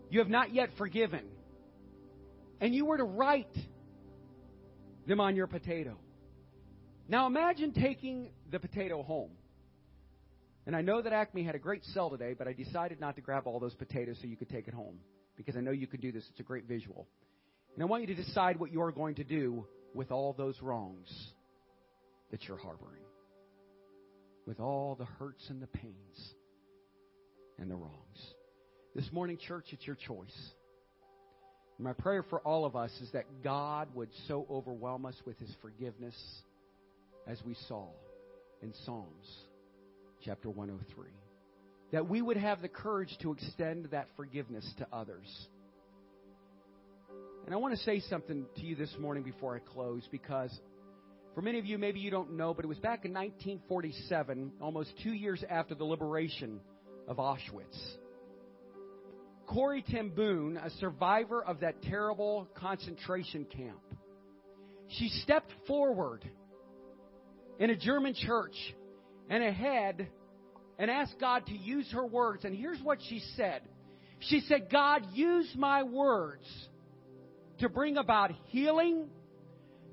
[0.09, 1.25] you have not yet forgiven,
[2.59, 3.55] and you were to write
[5.07, 5.97] them on your potato.
[7.07, 9.31] Now imagine taking the potato home.
[10.65, 13.21] And I know that Acme had a great sale today, but I decided not to
[13.21, 14.99] grab all those potatoes so you could take it home
[15.35, 16.23] because I know you could do this.
[16.29, 17.07] It's a great visual.
[17.73, 20.55] And I want you to decide what you are going to do with all those
[20.61, 21.09] wrongs
[22.31, 23.03] that you're harboring,
[24.45, 26.33] with all the hurts and the pains
[27.57, 28.33] and the wrongs.
[28.95, 30.35] This morning, church, it's your choice.
[31.81, 35.55] My prayer for all of us is that God would so overwhelm us with His
[35.61, 36.15] forgiveness
[37.25, 37.87] as we saw
[38.61, 39.27] in Psalms
[40.25, 41.07] chapter 103.
[41.91, 45.25] That we would have the courage to extend that forgiveness to others
[47.49, 50.55] and I want to say something to you this morning before I close because
[51.33, 54.91] for many of you, maybe you don't know, but it was back in 1947, almost
[55.01, 56.59] two years after the liberation
[57.07, 57.75] of Auschwitz.
[59.47, 63.81] Corrie ten Boom, a survivor of that terrible concentration camp,
[64.89, 66.23] she stepped forward
[67.57, 68.53] in a German church
[69.27, 70.07] and ahead
[70.77, 72.45] and asked God to use her words.
[72.45, 73.63] And here's what she said
[74.19, 76.45] She said, God, use my words
[77.59, 79.07] to bring about healing,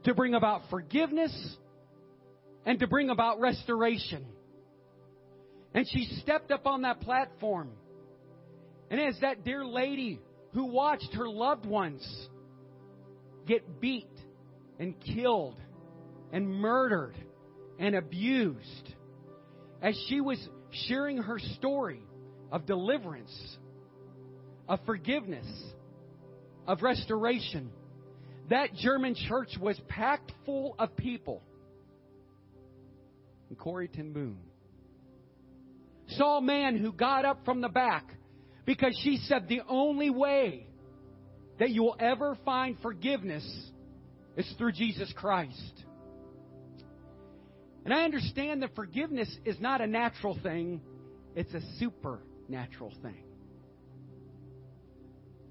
[0.04, 1.56] to bring about forgiveness,
[2.64, 4.24] and to bring about restoration.
[5.74, 7.70] And she stepped up on that platform.
[8.90, 10.20] And as that dear lady
[10.52, 12.02] who watched her loved ones
[13.46, 14.08] get beat
[14.78, 15.56] and killed
[16.32, 17.14] and murdered
[17.78, 18.94] and abused,
[19.82, 20.38] as she was
[20.88, 22.02] sharing her story
[22.50, 23.56] of deliverance,
[24.68, 25.46] of forgiveness,
[26.66, 27.70] of restoration.
[28.50, 31.42] That German church was packed full of people.
[33.48, 34.38] And Corrie ten Boom
[36.10, 38.04] saw a man who got up from the back
[38.64, 40.66] because she said the only way
[41.58, 43.44] that you will ever find forgiveness
[44.36, 45.84] is through Jesus Christ.
[47.84, 50.80] And I understand that forgiveness is not a natural thing,
[51.34, 53.25] it's a supernatural thing.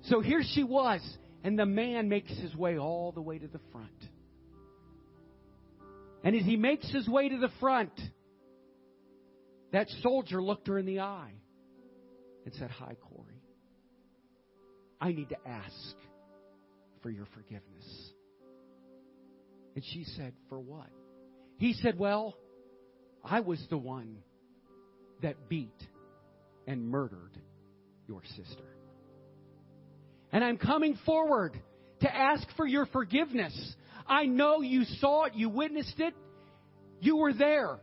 [0.09, 1.01] So here she was,
[1.43, 3.89] and the man makes his way all the way to the front.
[6.23, 7.91] And as he makes his way to the front,
[9.71, 11.33] that soldier looked her in the eye
[12.45, 13.43] and said, Hi, Corrie.
[15.01, 15.95] I need to ask
[17.01, 18.11] for your forgiveness.
[19.75, 20.89] And she said, For what?
[21.57, 22.35] He said, Well,
[23.23, 24.17] I was the one
[25.21, 25.81] that beat
[26.67, 27.37] and murdered
[28.07, 28.74] your sister.
[30.35, 31.57] And I'm coming forward
[32.01, 33.55] to ask for your forgiveness.
[34.05, 36.13] I know you saw it, you witnessed it,
[36.99, 37.77] you were there.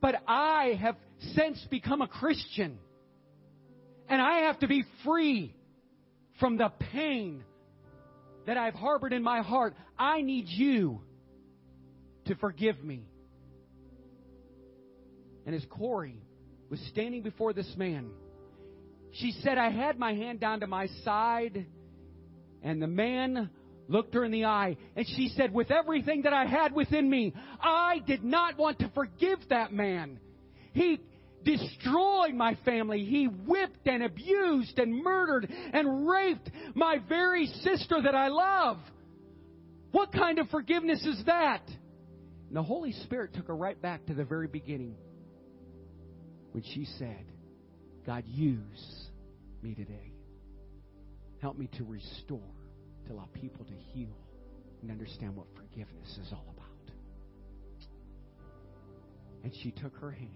[0.00, 0.96] But I have
[1.36, 2.80] since become a Christian.
[4.08, 5.54] And I have to be free
[6.40, 7.44] from the pain
[8.48, 9.76] that I've harbored in my heart.
[9.96, 11.02] I need you
[12.24, 13.04] to forgive me.
[15.46, 16.20] And as Corrie
[16.68, 18.10] was standing before this man,
[19.18, 21.66] she said, I had my hand down to my side,
[22.62, 23.50] and the man
[23.88, 27.34] looked her in the eye, and she said, With everything that I had within me,
[27.60, 30.18] I did not want to forgive that man.
[30.72, 31.00] He
[31.44, 33.04] destroyed my family.
[33.04, 38.78] He whipped and abused and murdered and raped my very sister that I love.
[39.92, 41.62] What kind of forgiveness is that?
[42.48, 44.96] And the Holy Spirit took her right back to the very beginning
[46.52, 47.24] when she said,
[48.04, 49.05] God, use
[49.66, 50.12] me today.
[51.40, 52.54] Help me to restore,
[53.06, 54.16] to allow people to heal
[54.82, 56.66] and understand what forgiveness is all about.
[59.42, 60.30] And she took her hand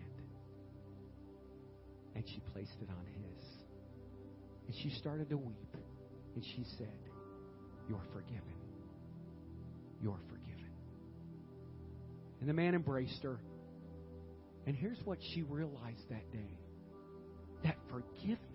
[2.15, 3.45] and she placed it on his.
[4.67, 5.77] And she started to weep.
[6.35, 6.99] And she said,
[7.89, 8.43] You're forgiven.
[10.03, 10.71] You're forgiven.
[12.41, 13.39] And the man embraced her.
[14.67, 16.59] And here's what she realized that day
[17.63, 18.50] that forgiveness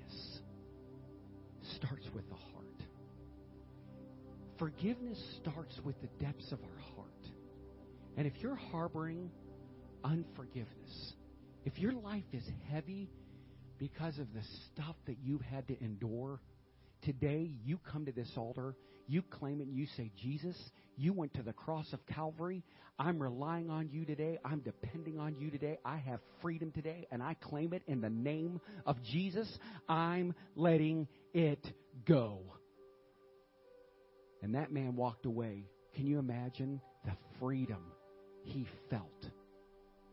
[1.86, 2.66] starts with the heart.
[4.58, 7.10] Forgiveness starts with the depths of our heart.
[8.18, 9.30] And if you're harboring
[10.04, 11.14] unforgiveness,
[11.66, 13.10] if your life is heavy
[13.78, 16.40] because of the stuff that you've had to endure,
[17.02, 18.76] today you come to this altar,
[19.08, 20.56] you claim it, and you say, Jesus,
[20.98, 22.64] you went to the cross of Calvary.
[22.98, 24.40] I'm relying on you today.
[24.46, 25.78] I'm depending on you today.
[25.84, 29.50] I have freedom today, and I claim it in the name of Jesus.
[29.90, 31.66] I'm letting it
[32.08, 32.40] go.
[34.42, 35.66] And that man walked away.
[35.96, 37.84] Can you imagine the freedom
[38.44, 39.26] he felt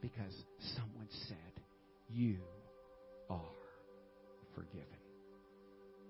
[0.00, 0.34] because
[0.76, 1.62] someone said,
[2.08, 2.38] You
[3.30, 3.40] are
[4.54, 4.86] forgiven.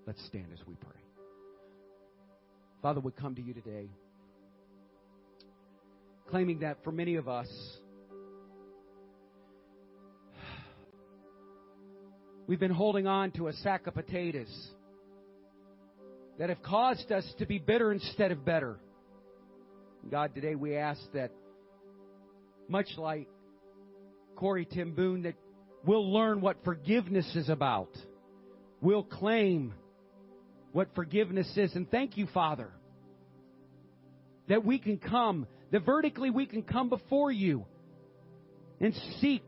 [0.06, 1.00] Let's stand as we pray.
[2.80, 3.88] Father, we come to you today
[6.32, 7.46] claiming that for many of us,
[12.46, 14.48] we've been holding on to a sack of potatoes
[16.38, 18.78] that have caused us to be bitter instead of better.
[20.10, 21.32] God, today we ask that,
[22.66, 23.28] much like
[24.34, 25.34] Corrie Ten Boom, that
[25.84, 27.90] we'll learn what forgiveness is about.
[28.80, 29.74] We'll claim
[30.72, 31.74] what forgiveness is.
[31.74, 32.70] And thank you, Father,
[34.48, 37.64] that we can come, that vertically we can come before you
[38.80, 39.44] and seek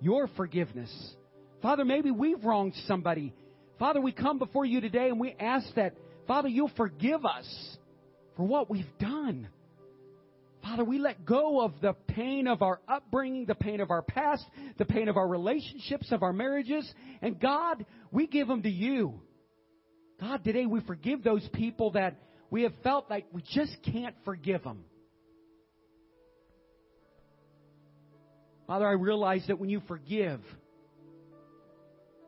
[0.00, 0.90] your forgiveness.
[1.60, 3.34] Father, maybe we've wronged somebody.
[3.78, 5.94] Father, we come before you today and we ask that,
[6.26, 7.76] Father, you'll forgive us
[8.36, 9.48] for what we've done.
[10.62, 14.44] Father, we let go of the pain of our upbringing, the pain of our past,
[14.78, 16.90] the pain of our relationships, of our marriages,
[17.22, 19.20] and God, we give them to you.
[20.20, 22.16] God, today we forgive those people that
[22.50, 24.84] we have felt like we just can't forgive them.
[28.70, 30.40] Father, I realize that when you forgive,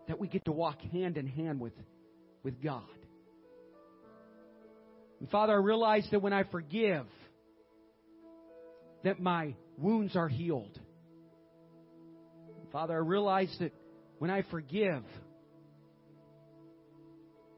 [0.08, 1.72] that we get to walk hand in hand with,
[2.42, 2.82] with God.
[5.20, 7.06] And Father, I realize that when I forgive,
[9.04, 10.76] that my wounds are healed.
[12.72, 13.72] Father, I realize that
[14.18, 15.04] when I forgive,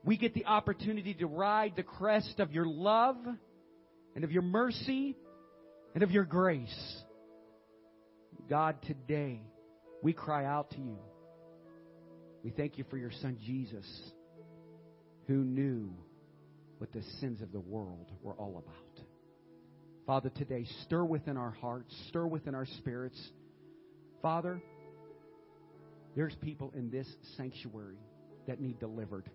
[0.04, 3.16] we get the opportunity to ride the crest of your love
[4.14, 5.16] and of your mercy
[5.94, 7.03] and of your grace.
[8.48, 9.40] God, today
[10.02, 10.98] we cry out to you.
[12.42, 13.86] We thank you for your son Jesus,
[15.26, 15.90] who knew
[16.76, 19.06] what the sins of the world were all about.
[20.06, 23.18] Father, today, stir within our hearts, stir within our spirits.
[24.20, 24.60] Father,
[26.14, 27.06] there's people in this
[27.38, 27.96] sanctuary
[28.46, 29.30] that need delivered,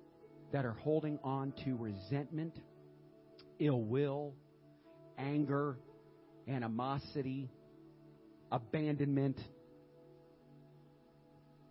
[0.54, 2.54] that are holding on to resentment,
[3.58, 4.36] ill will,
[5.18, 5.80] anger,
[6.48, 7.50] animosity,
[8.52, 9.38] abandonment,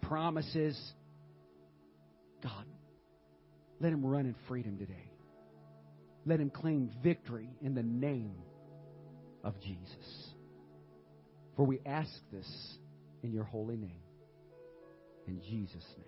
[0.03, 0.79] promises.
[2.43, 2.65] God,
[3.81, 5.11] let him run in freedom today.
[6.27, 8.37] Let him claim victory in the name
[9.45, 10.33] of Jesus.
[11.57, 12.49] For we ask this
[13.23, 14.03] in your holy name.
[15.27, 16.08] In Jesus' name.